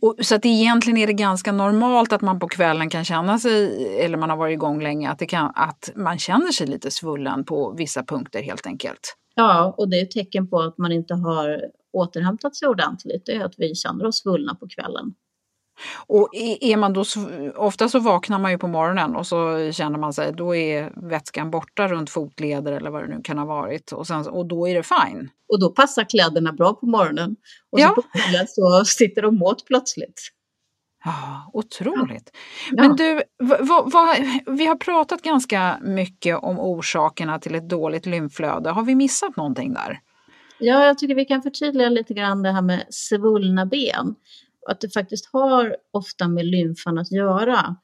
[0.00, 3.86] Och, så att egentligen är det ganska normalt att man på kvällen kan känna sig,
[4.04, 7.44] eller man har varit igång länge, att, det kan, att man känner sig lite svullen
[7.44, 9.16] på vissa punkter helt enkelt.
[9.34, 11.60] Ja, och det är ett tecken på att man inte har
[11.92, 13.26] återhämtat sig ordentligt.
[13.26, 15.14] Det är att vi känner oss svullna på kvällen.
[16.06, 16.28] Och
[16.60, 17.04] är man då,
[17.56, 21.50] ofta så vaknar man ju på morgonen och så känner man sig, då är vätskan
[21.50, 24.74] borta runt fotleder eller vad det nu kan ha varit och, sen, och då är
[24.74, 25.30] det fine.
[25.52, 27.36] Och då passar kläderna bra på morgonen
[27.70, 27.88] och ja.
[27.88, 30.20] så på kvällen så sitter de åt plötsligt.
[31.04, 32.30] Ja, otroligt.
[32.70, 32.82] Ja.
[32.82, 34.16] Men du, vad, vad,
[34.46, 38.70] vi har pratat ganska mycket om orsakerna till ett dåligt lymflöde.
[38.70, 40.00] Har vi missat någonting där?
[40.58, 44.14] Ja, jag tycker vi kan förtydliga lite grann det här med svullna ben
[44.68, 47.76] att det faktiskt har ofta med lymfan att göra.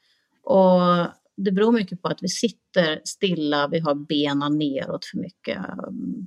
[0.42, 5.58] Och det beror mycket på att vi sitter stilla, vi har benen neråt för mycket,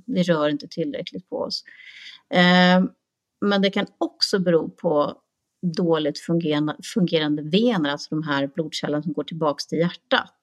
[0.06, 1.64] vi rör inte tillräckligt på oss.
[2.34, 2.84] Eh,
[3.40, 5.22] men det kan också bero på
[5.76, 10.36] dåligt fungerande, fungerande vener, alltså de här blodkärlen som går tillbaks till hjärtat.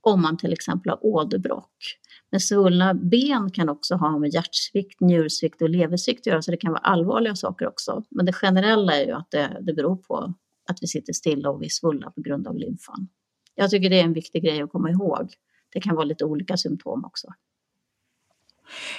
[0.00, 1.98] Om man till exempel har åderbråck.
[2.34, 6.56] Men svullna ben kan också ha med hjärtsvikt, njursvikt och leversvikt att göra, så det
[6.56, 8.04] kan vara allvarliga saker också.
[8.10, 10.34] Men det generella är ju att det, det beror på
[10.70, 13.08] att vi sitter stilla och vi är svullna på grund av lymfan.
[13.54, 15.32] Jag tycker det är en viktig grej att komma ihåg.
[15.72, 17.28] Det kan vara lite olika symptom också.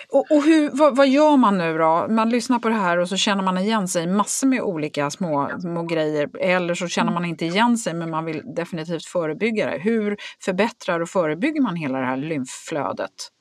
[0.10, 2.08] Och, och hur, vad, vad, gör man nu då?
[2.10, 5.12] Man lyssnar på det här och så känner man igen sig i massor med olika
[5.12, 6.38] små, små grejer.
[6.38, 9.78] Eller så känner man inte igen sig men man vill definitivt förebygga det.
[9.78, 13.32] Hur förbättrar och förebygger man hela det här lymfflödet?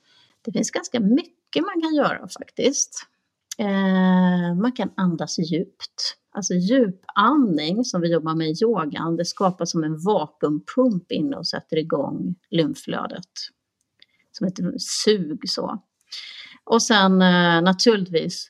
[0.45, 3.07] Det finns ganska mycket man kan göra faktiskt.
[3.57, 6.17] Eh, man kan andas djupt.
[6.31, 11.47] Alltså djupandning som vi jobbar med i yogan, det skapas som en vakuumpump inne och
[11.47, 13.31] sätter igång lymfflödet.
[14.31, 15.81] Som ett sug så.
[16.65, 18.49] Och sen eh, naturligtvis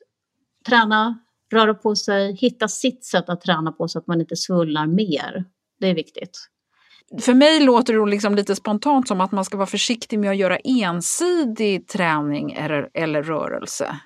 [0.67, 1.19] träna,
[1.53, 5.45] röra på sig, hitta sitt sätt att träna på så att man inte svullnar mer.
[5.79, 6.49] Det är viktigt.
[7.21, 10.37] För mig låter det liksom lite spontant som att man ska vara försiktig med att
[10.37, 13.99] göra ensidig träning eller, eller rörelse.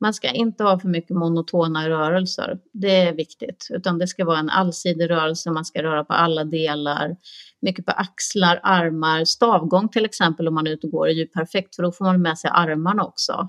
[0.00, 2.58] Man ska inte ha för mycket monotona rörelser.
[2.72, 5.50] Det är viktigt, utan det ska vara en allsidig rörelse.
[5.50, 7.16] Man ska röra på alla delar,
[7.60, 11.26] mycket på axlar, armar, stavgång till exempel om man är ute och går är ju
[11.26, 13.48] perfekt för då får man med sig armarna också.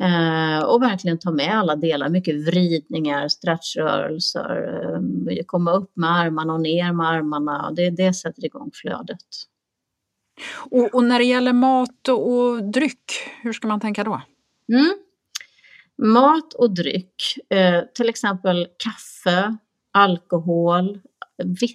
[0.00, 4.82] Eh, och verkligen ta med alla delar, mycket vridningar, stretchrörelser,
[5.30, 7.70] eh, komma upp med armarna och ner med armarna.
[7.70, 9.26] Det, det sätter igång flödet.
[10.70, 14.22] Och, och när det gäller mat och dryck, hur ska man tänka då?
[14.72, 15.03] Mm.
[16.02, 17.14] Mat och dryck,
[17.50, 19.56] eh, till exempel kaffe,
[19.92, 21.00] alkohol,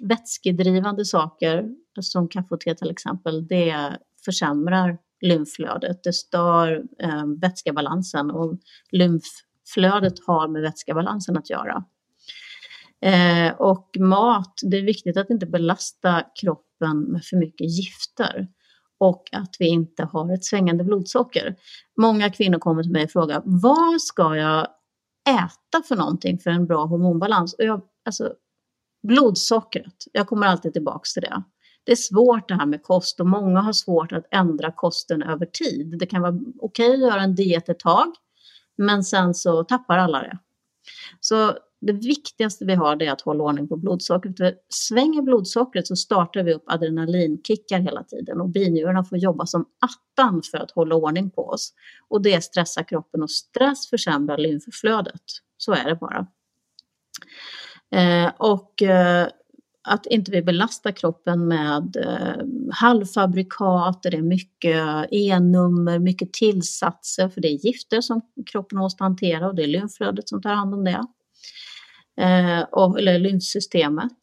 [0.02, 1.70] vätskedrivande saker
[2.02, 6.04] som kaffe och te till exempel, det försämrar lymflödet.
[6.04, 8.60] Det stör eh, vätskebalansen och
[8.92, 11.84] lymfflödet har med vätskebalansen att göra.
[13.02, 18.48] Eh, och mat, det är viktigt att inte belasta kroppen med för mycket gifter
[19.00, 21.56] och att vi inte har ett svängande blodsocker.
[21.98, 24.68] Många kvinnor kommer till mig och frågar vad ska jag
[25.30, 27.54] äta för någonting för en bra hormonbalans?
[27.54, 28.34] Och jag, alltså,
[29.08, 31.44] blodsockret, jag kommer alltid tillbaks till det.
[31.84, 35.46] Det är svårt det här med kost och många har svårt att ändra kosten över
[35.46, 35.96] tid.
[36.00, 38.14] Det kan vara okej okay att göra en diet ett tag,
[38.78, 40.40] men sen så tappar alla det.
[41.20, 44.38] Så det viktigaste vi har är att hålla ordning på blodsockret.
[44.38, 49.66] För svänger blodsockret så startar vi upp adrenalinkickar hela tiden och binjurarna får jobba som
[49.80, 51.74] attan för att hålla ordning på oss.
[52.08, 55.24] Och det stressar kroppen och stress försämrar lymfflödet.
[55.58, 56.28] Så är det bara.
[57.92, 59.28] Eh, och eh,
[59.88, 67.42] att inte vi belastar kroppen med eh, halvfabrikat, det är mycket E-nummer, mycket tillsatser, för
[67.42, 70.84] det är gifter som kroppen måste hantera och det är lymflödet som tar hand om
[70.84, 70.92] det
[72.20, 72.60] eh,
[72.98, 74.18] eller lymfsystemet.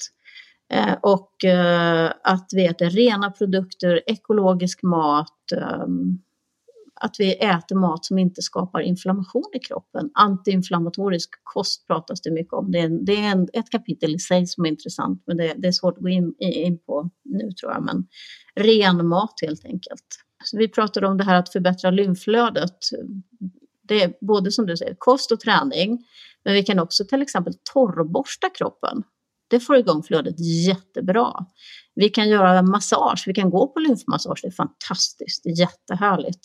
[0.72, 5.86] Eh, och eh, att vi äter rena produkter, ekologisk mat, eh,
[7.00, 10.10] att vi äter mat som inte skapar inflammation i kroppen.
[10.14, 12.72] Antiinflammatorisk kost pratas det mycket om.
[12.72, 15.68] Det är, det är en, ett kapitel i sig som är intressant, men det, det
[15.68, 17.84] är svårt att gå in, in, på nu tror jag.
[17.84, 18.06] Men
[18.54, 20.06] ren mat helt enkelt.
[20.44, 22.78] Så vi pratade om det här att förbättra lymflödet.
[23.82, 26.04] Det är både som du säger kost och träning.
[26.46, 29.02] Men vi kan också till exempel torrborsta kroppen.
[29.50, 30.34] Det får igång flödet
[30.66, 31.32] jättebra.
[31.94, 36.40] Vi kan göra massage, vi kan gå på lymfmassage, det är fantastiskt, det är jättehärligt.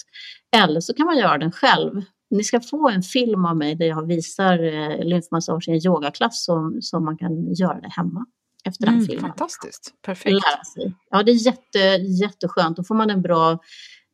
[0.55, 3.85] Eller så kan man göra den själv ni ska få en film av mig där
[3.85, 8.25] jag visar eh, lymfmassage i en yogaklass som, som man kan göra det hemma
[8.65, 9.25] efter den Mm, filmen.
[9.25, 10.37] fantastiskt, perfekt.
[11.09, 11.79] Ja, det är jätte,
[12.23, 12.77] jätteskönt.
[12.77, 13.59] Då får man en bra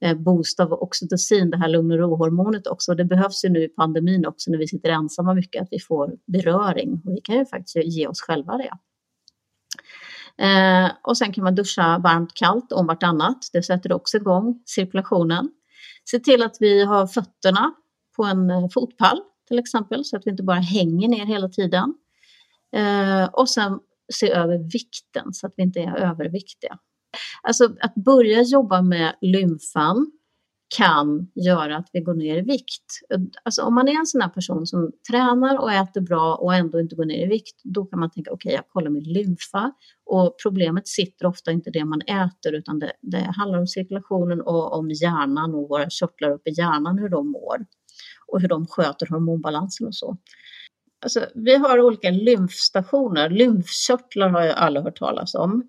[0.01, 2.95] Eh, boost av oxytocin, det här lugn och ro-hormonet också.
[2.95, 6.13] Det behövs ju nu i pandemin också när vi sitter ensamma mycket, att vi får
[6.25, 7.01] beröring.
[7.05, 8.71] Och vi kan ju faktiskt ge oss själva det.
[10.43, 13.49] Eh, och sen kan man duscha varmt kallt om vartannat.
[13.53, 15.49] Det sätter också igång cirkulationen.
[16.11, 17.73] Se till att vi har fötterna
[18.15, 21.93] på en eh, fotpall till exempel, så att vi inte bara hänger ner hela tiden.
[22.75, 23.79] Eh, och sen
[24.13, 26.77] se över vikten så att vi inte är överviktiga.
[27.41, 30.11] Alltså att börja jobba med lymfan
[30.77, 32.85] kan göra att vi går ner i vikt.
[33.43, 36.79] Alltså om man är en sån här person som tränar och äter bra och ändå
[36.79, 39.71] inte går ner i vikt, då kan man tänka okej, okay, jag kollar min lymfa
[40.05, 44.41] och problemet sitter ofta inte i det man äter utan det, det handlar om cirkulationen
[44.41, 47.65] och om hjärnan och våra körtlar uppe i hjärnan, hur de mår
[48.27, 50.17] och hur de sköter hormonbalansen och så.
[51.01, 53.29] Alltså, vi har olika lymfstationer.
[53.29, 55.63] Lymfkörtlar har ju alla hört talas om.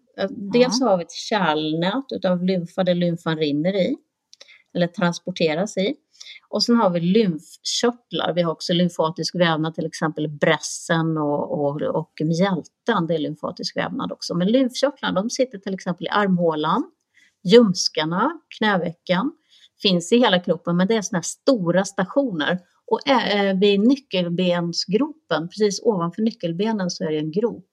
[0.52, 3.96] Dels har vi ett kärlnät av lymfa där lymfan rinner i
[4.74, 5.94] eller transporteras i.
[6.48, 8.32] Och sen har vi lymfkörtlar.
[8.34, 13.06] Vi har också lymfatisk vävnad, till exempel brässen och, och, och mjälten.
[13.08, 14.34] Det är lymfatisk vävnad också.
[14.34, 16.90] Men lymfkörtlarna de sitter till exempel i armhålan,
[17.44, 19.32] ljumskarna, knävecken.
[19.82, 22.58] Finns i hela kroppen, men det är sådana här stora stationer.
[22.90, 23.00] Och
[23.62, 27.70] vid nyckelbensgropen, precis ovanför nyckelbenen så är det en grop.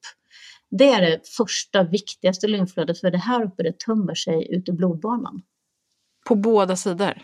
[0.69, 4.71] Det är det första viktigaste lymflödet för det här uppe det tömmer sig ut i
[4.71, 5.41] blodbanan.
[6.27, 7.21] På båda sidor?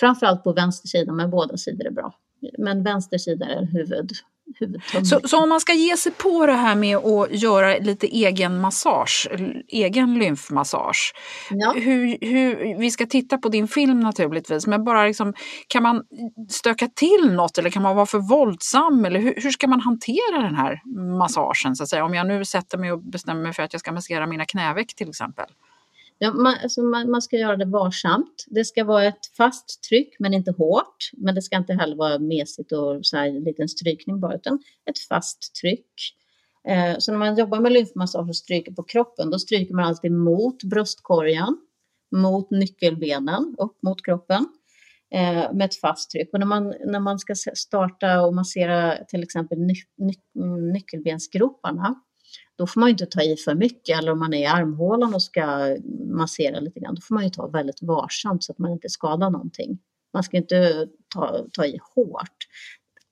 [0.00, 2.14] Framförallt på vänster sida, men båda sidor är bra.
[2.58, 4.10] Men vänster sida är huvud.
[5.04, 8.60] Så, så om man ska ge sig på det här med att göra lite egen
[8.60, 9.28] massage,
[9.68, 11.12] egen lymfmassage.
[11.50, 11.72] Ja.
[11.72, 15.34] Hur, hur, vi ska titta på din film naturligtvis, men bara liksom,
[15.68, 16.02] kan man
[16.50, 19.04] stöka till något eller kan man vara för våldsam?
[19.04, 20.80] Eller hur, hur ska man hantera den här
[21.18, 21.76] massagen?
[21.76, 22.04] Så att säga?
[22.04, 24.94] Om jag nu sätter mig och bestämmer mig för att jag ska massera mina knäveck
[24.94, 25.46] till exempel.
[26.24, 28.44] Ja, man, alltså man, man, ska göra det varsamt.
[28.46, 31.10] Det ska vara ett fast tryck men inte hårt.
[31.12, 34.58] Men det ska inte heller vara mesigt och så här en liten strykning bara utan
[34.90, 35.94] ett fast tryck.
[36.68, 40.12] Eh, så när man jobbar med lymfmassage och stryker på kroppen då stryker man alltid
[40.12, 41.56] mot bröstkorgen,
[42.16, 44.46] mot nyckelbenen, upp mot kroppen
[45.14, 46.28] eh, med ett fast tryck.
[46.32, 50.14] Och när man, när man ska starta och massera till exempel ny, ny,
[50.72, 51.94] nyckelbensgroparna
[52.58, 55.22] då får man inte ta i för mycket eller om man är i armhålan och
[55.22, 55.76] ska
[56.06, 59.30] massera lite grann, då får man ju ta väldigt varsamt så att man inte skadar
[59.30, 59.78] någonting.
[60.12, 62.36] Man ska inte ta, ta i hårt.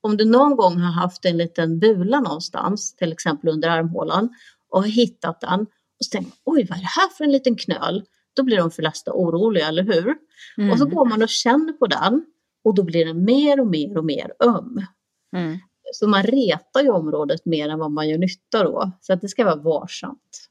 [0.01, 4.29] Om du någon gång har haft en liten bula någonstans, till exempel under armhålan
[4.69, 7.55] och har hittat den och så tänker oj vad är det här för en liten
[7.55, 8.03] knöl?
[8.33, 10.15] Då blir de flesta oroliga, eller hur?
[10.57, 10.71] Mm.
[10.71, 12.25] Och så går man och känner på den
[12.63, 14.85] och då blir den mer och mer och mer öm.
[15.35, 15.57] Mm.
[15.93, 18.91] Så man retar ju området mer än vad man gör nytta då.
[19.01, 20.49] Så att det ska vara varsamt.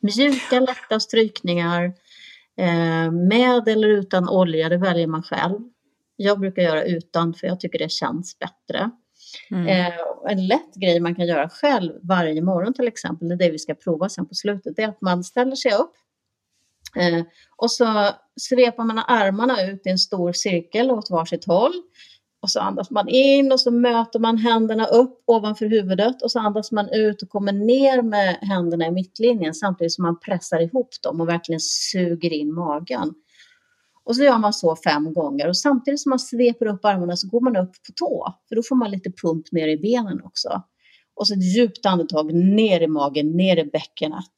[0.00, 1.84] Mjuka lätta strykningar.
[2.56, 5.58] Eh, med eller utan olja, det väljer man själv.
[6.16, 8.90] Jag brukar göra utan för jag tycker det känns bättre.
[9.50, 9.66] Mm.
[9.66, 9.92] Eh,
[10.28, 13.58] en lätt grej man kan göra själv varje morgon till exempel, det är det vi
[13.58, 15.94] ska prova sen på slutet, det är att man ställer sig upp
[16.96, 17.24] eh,
[17.56, 18.08] och så
[18.40, 21.72] svepar man armarna ut i en stor cirkel åt varsitt håll
[22.42, 26.38] och så andas man in och så möter man händerna upp ovanför huvudet och så
[26.38, 30.88] andas man ut och kommer ner med händerna i mittlinjen samtidigt som man pressar ihop
[31.02, 33.14] dem och verkligen suger in magen.
[34.04, 37.28] Och så gör man så fem gånger och samtidigt som man sveper upp armarna så
[37.28, 40.62] går man upp på tå för då får man lite pump ner i benen också.
[41.14, 44.34] Och så ett djupt andetag ner i magen, ner i bäckenet.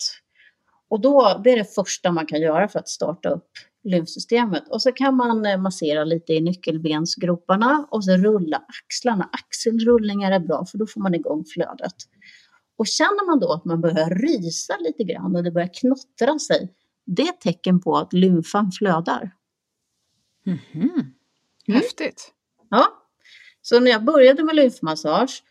[0.90, 3.50] Och då, det är det första man kan göra för att starta upp
[3.84, 4.68] lymfsystemet.
[4.68, 9.28] Och så kan man eh, massera lite i nyckelbensgroparna och så rulla axlarna.
[9.32, 11.94] Axelrullningar är bra för då får man igång flödet.
[12.76, 16.72] Och känner man då att man börjar rysa lite grann och det börjar knottra sig,
[17.06, 19.30] det är ett tecken på att lymfan flödar.
[20.46, 21.04] Mm -hmm.
[21.66, 22.32] Häftigt!
[22.70, 22.86] Ja,
[23.62, 25.42] så när jag började med lymfmassage,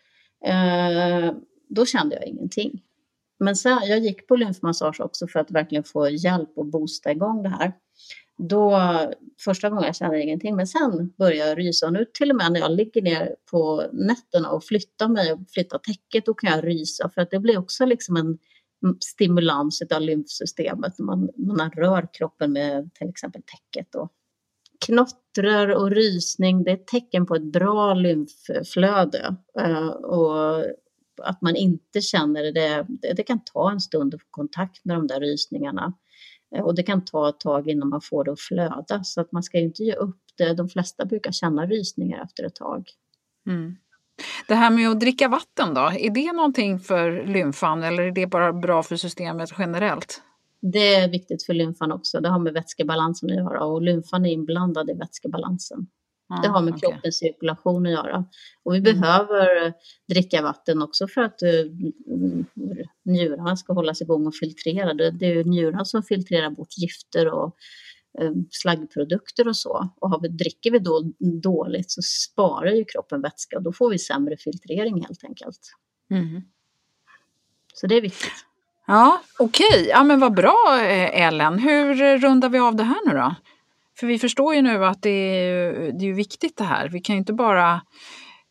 [0.45, 1.33] eh,
[1.69, 2.81] då kände jag ingenting.
[3.39, 7.43] Men sen, jag gick på lymfmassage också för att verkligen få hjälp och boosta igång
[7.43, 7.73] det här.
[8.37, 8.79] Då,
[9.43, 11.85] första gången jag kände ingenting, men sen började jag rysa.
[11.85, 15.39] Och nu till och med när jag ligger ner på nätterna och flyttar mig och
[15.49, 17.09] flyttar täcket, då kan jag rysa.
[17.09, 18.37] För att det blir också liksom en
[18.99, 23.91] stimulans av lymfsystemet när man, man rör kroppen med till exempel täcket.
[23.91, 24.09] Då.
[24.85, 29.35] Knottrar och rysning, det är ett tecken på ett bra lymfflöde.
[29.59, 30.65] Eh, och
[31.21, 34.95] att man inte känner det, det, det kan ta en stund att få kontakt med
[34.95, 35.93] de där rysningarna.
[36.55, 39.31] Eh, och det kan ta ett tag innan man får det att flöda så att
[39.31, 40.53] man ska inte ge upp det.
[40.53, 42.89] De flesta brukar känna rysningar efter ett tag.
[43.47, 43.75] Mm.
[44.47, 48.27] Det här med att dricka vatten då, är det någonting för lymfan eller är det
[48.27, 50.21] bara bra för systemet generellt?
[50.61, 52.19] Det är viktigt för lymfan också.
[52.21, 55.87] Det har med vätskebalansen att göra och lymfan är inblandad i vätskebalansen.
[56.33, 56.89] Ah, det har med okay.
[56.89, 58.25] kroppens cirkulation att göra.
[58.63, 59.01] Och vi mm.
[59.01, 59.73] behöver
[60.09, 61.71] dricka vatten också för att uh,
[63.05, 64.93] njurarna ska hållas igång och filtrera.
[64.93, 67.55] Det, det är njurarna som filtrerar bort gifter och
[68.21, 69.89] uh, slaggprodukter och så.
[70.01, 71.01] Och har vi, dricker vi då
[71.43, 75.59] dåligt så sparar ju kroppen vätska och då får vi sämre filtrering helt enkelt.
[76.11, 76.41] Mm.
[77.73, 78.45] Så det är viktigt.
[78.87, 79.67] Ja, okej.
[79.67, 79.87] Okay.
[79.87, 81.59] Ja, men vad bra eh, Ellen.
[81.59, 83.35] Hur rundar vi av det här nu då?
[83.99, 86.89] För vi förstår ju nu att det är, det är viktigt det här.
[86.89, 87.81] Vi kan ju inte bara,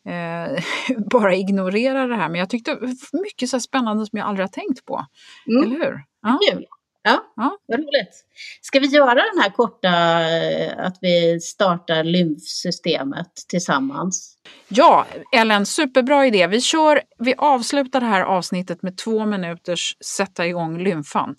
[0.08, 0.62] eh,
[1.10, 2.28] bara ignorera det här.
[2.28, 2.78] Men jag tyckte
[3.12, 5.06] mycket så spännande som jag aldrig har tänkt på.
[5.46, 5.62] Mm.
[5.62, 6.04] Eller hur?
[6.22, 6.38] Ja.
[6.50, 6.66] Kul.
[7.04, 8.24] Ja, ja, vad roligt.
[8.60, 9.88] Ska vi göra den här korta,
[10.30, 14.36] eh, att vi startar lymfsystemet tillsammans?
[14.68, 16.46] Ja, Ellen, superbra idé.
[16.46, 21.34] Vi, kör, vi avslutar det här avsnittet med två minuters sätta igång lymfan.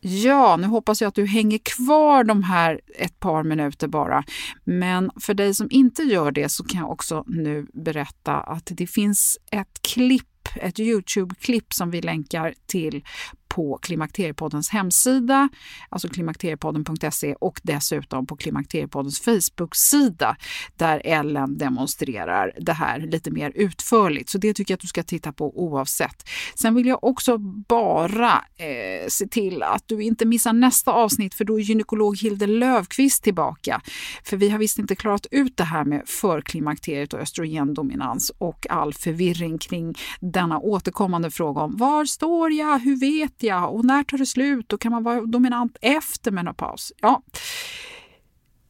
[0.00, 4.24] Ja, nu hoppas jag att du hänger kvar de här ett par minuter bara.
[4.64, 8.86] Men för dig som inte gör det så kan jag också nu berätta att det
[8.86, 10.26] finns ett klipp
[10.56, 13.04] ett Youtube-klipp som vi länkar till
[13.50, 15.48] på Klimakteriepoddens hemsida,
[15.88, 20.36] alltså klimakteriepodden.se och dessutom på Klimakteriepoddens Facebook-sida
[20.76, 24.28] där Ellen demonstrerar det här lite mer utförligt.
[24.28, 26.28] Så det tycker jag att du ska titta på oavsett.
[26.54, 27.38] Sen vill jag också
[27.68, 32.46] bara eh, se till att du inte missar nästa avsnitt för då är gynekolog Hilde
[32.46, 33.80] Lövqvist tillbaka.
[34.24, 38.94] För vi har visst inte klarat ut det här med förklimakteriet och östrogendominans och all
[38.94, 44.18] förvirring kring denna återkommande fråga om var står jag, hur vet jag och när tar
[44.18, 46.92] det slut och kan man vara dominant efter menopaus?
[47.00, 47.22] Ja,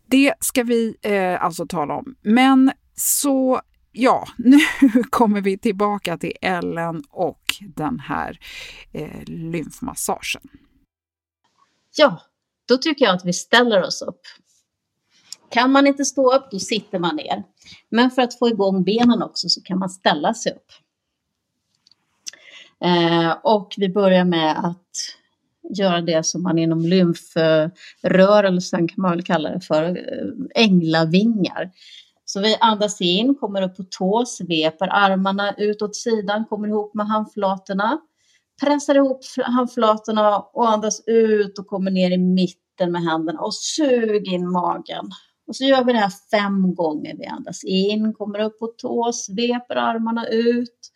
[0.07, 2.15] det ska vi eh, alltså tala om.
[2.23, 3.61] Men så
[3.93, 4.59] ja, nu
[5.11, 8.39] kommer vi tillbaka till Ellen och den här
[8.93, 10.43] eh, lymfmassagen.
[11.97, 12.21] Ja,
[12.69, 14.21] då tycker jag att vi ställer oss upp.
[15.51, 17.43] Kan man inte stå upp, då sitter man ner.
[17.89, 20.73] Men för att få igång benen också så kan man ställa sig upp.
[22.85, 24.87] Eh, och vi börjar med att
[25.77, 29.95] göra det som man inom lymfrörelsen kan man väl kalla det för, eh,
[30.55, 31.71] änglavingar.
[32.25, 36.95] Så vi andas in, kommer upp på tå, sveper armarna ut åt sidan, kommer ihop
[36.95, 38.01] med handflatorna.
[38.63, 44.29] Pressar ihop handflatorna och andas ut och kommer ner i mitten med händerna och sug
[44.29, 45.11] in magen.
[45.47, 47.17] Och så gör vi det här fem gånger.
[47.19, 50.91] Vi andas in, kommer upp på tå, sveper armarna ut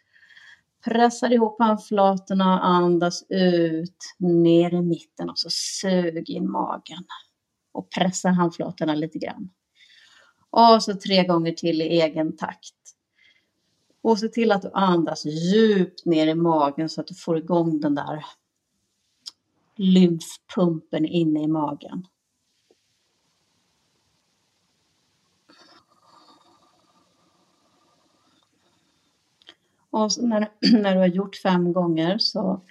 [0.84, 7.04] Pressar ihop handflatorna, andas ut, ner i mitten och så sug in magen.
[7.72, 9.50] Och pressa handflatorna lite grann.
[10.50, 12.74] Och så tre gånger till i egen takt.
[14.02, 17.80] Och se till att du andas djupt ner i magen så att du får igång
[17.80, 18.24] den där
[19.76, 22.06] lymfpumpen inne i magen.
[29.94, 32.62] Och när, när du har gjort fem gånger så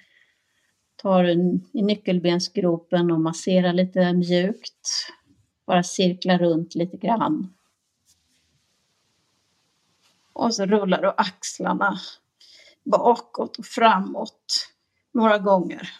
[0.95, 4.87] tar du i nyckelbensgropen och masserar lite mjukt.
[5.65, 7.53] Bara cirklar runt lite grann.
[10.33, 11.99] Och så rullar du axlarna
[12.83, 14.69] bakåt och framåt
[15.11, 15.91] några gånger.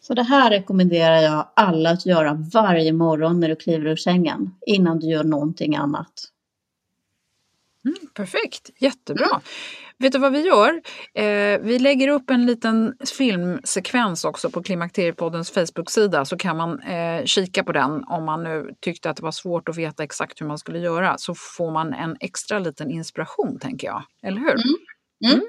[0.00, 4.54] Så det här rekommenderar jag alla att göra varje morgon när du kliver ur sängen
[4.66, 6.32] innan du gör någonting annat.
[7.84, 9.26] Mm, perfekt, jättebra.
[9.26, 9.40] Mm.
[9.98, 10.80] Vet du vad vi gör?
[11.14, 17.24] Eh, vi lägger upp en liten filmsekvens också på Klimakteriepoddens Facebook-sida så kan man eh,
[17.24, 20.46] kika på den om man nu tyckte att det var svårt att veta exakt hur
[20.46, 24.02] man skulle göra så får man en extra liten inspiration tänker jag.
[24.22, 24.56] Eller hur?
[25.32, 25.46] Mm.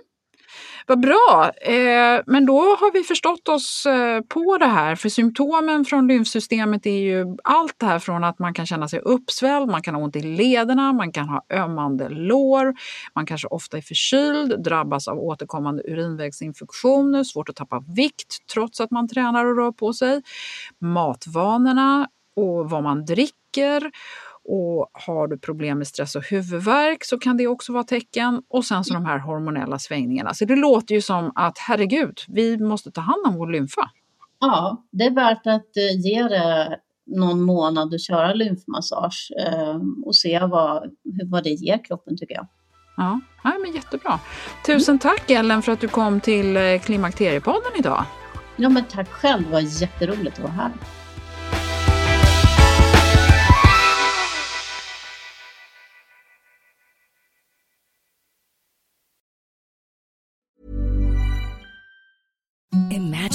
[0.88, 1.52] Vad bra!
[1.62, 4.95] Eh, men då har vi förstått oss eh, på det här.
[4.95, 9.00] För symptomen från lymfsystemet är ju allt det här från att man kan känna sig
[9.00, 12.74] uppsvälld, man kan ha ont i lederna, man kan ha ömmande lår,
[13.16, 18.91] man kanske ofta är förkyld, drabbas av återkommande urinvägsinfektioner, svårt att tappa vikt trots att
[18.91, 20.22] man tränar och rör på sig,
[20.82, 23.91] matvanorna och vad man dricker
[24.50, 28.41] och har du problem med stress och huvudvärk så kan det också vara tecken.
[28.50, 30.34] Och sen så de här hormonella svängningarna.
[30.34, 33.89] Så det låter ju som att herregud, vi måste ta hand om vår lymfa.
[34.39, 40.16] Ja, det är värt att eh, ge det någon månad och köra lymfmassage eh, och
[40.16, 40.91] se vad,
[41.26, 42.47] vad det ger kroppen tycker jag.
[42.97, 44.20] Ja, ja men jättebra.
[44.66, 48.06] Tusen tack Ellen för att du kom till eh, Klimakteriepodden idag.
[48.56, 49.43] Ja, men tack själv.
[49.43, 50.72] Det var jätteroligt att vara här.